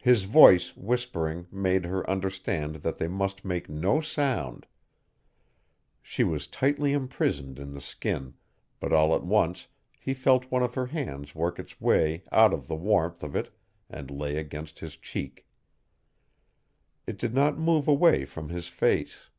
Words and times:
His 0.00 0.24
voice, 0.24 0.76
whispering, 0.76 1.46
made 1.52 1.84
her 1.84 2.10
understand 2.10 2.74
that 2.82 2.98
they 2.98 3.06
must 3.06 3.44
make 3.44 3.68
no 3.68 4.00
sound. 4.00 4.66
She 6.02 6.24
was 6.24 6.48
tightly 6.48 6.92
imprisoned 6.92 7.60
in 7.60 7.72
the 7.72 7.80
skin, 7.80 8.34
but 8.80 8.92
all 8.92 9.14
at 9.14 9.22
once 9.22 9.68
he 10.00 10.14
felt 10.14 10.50
one 10.50 10.64
of 10.64 10.74
her 10.74 10.86
hands 10.86 11.36
work 11.36 11.60
its 11.60 11.80
way 11.80 12.24
out 12.32 12.52
of 12.52 12.66
the 12.66 12.74
warmth 12.74 13.22
of 13.22 13.36
it 13.36 13.56
and 13.88 14.10
lay 14.10 14.36
against 14.36 14.80
his 14.80 14.96
cheek. 14.96 15.46
It 17.06 17.16
did 17.16 17.32
not 17.32 17.56
move 17.56 17.86
away 17.86 18.24
from 18.24 18.48
his 18.48 18.66
face. 18.66 19.30